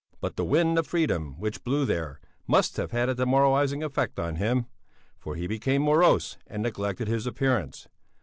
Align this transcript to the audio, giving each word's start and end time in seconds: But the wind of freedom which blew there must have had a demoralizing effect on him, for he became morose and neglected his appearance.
But 0.19 0.35
the 0.35 0.43
wind 0.43 0.79
of 0.79 0.87
freedom 0.87 1.39
which 1.39 1.63
blew 1.63 1.85
there 1.85 2.19
must 2.47 2.77
have 2.77 2.89
had 2.91 3.07
a 3.07 3.13
demoralizing 3.13 3.83
effect 3.83 4.17
on 4.19 4.37
him, 4.37 4.65
for 5.19 5.35
he 5.35 5.45
became 5.45 5.83
morose 5.83 6.39
and 6.47 6.63
neglected 6.63 7.07
his 7.07 7.27
appearance. 7.27 7.87